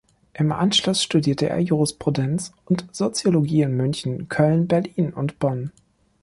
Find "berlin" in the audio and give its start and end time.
4.67-5.13